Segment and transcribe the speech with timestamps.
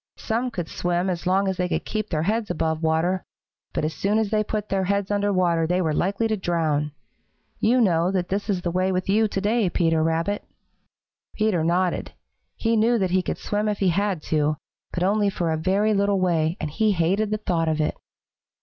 [0.17, 3.23] Some could swim as long as they could keep their heads above water,
[3.71, 6.91] but as soon as they put their heads under water they were likely to drown.
[7.59, 10.43] You know that is the way with you to day, Peter Rabbit."
[11.35, 12.13] Peter nodded.
[12.55, 14.57] He knew that he could swim if he had to,
[14.91, 17.95] but only for a very little way, and he hated the thought of it.